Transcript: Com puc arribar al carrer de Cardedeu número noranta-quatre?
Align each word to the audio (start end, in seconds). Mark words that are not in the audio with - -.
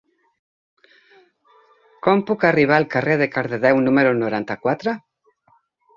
Com 2.07 2.23
puc 2.29 2.45
arribar 2.49 2.79
al 2.81 2.89
carrer 2.95 3.19
de 3.23 3.29
Cardedeu 3.37 3.85
número 3.89 4.19
noranta-quatre? 4.25 4.97